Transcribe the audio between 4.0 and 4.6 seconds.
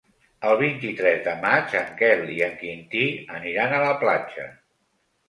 platja.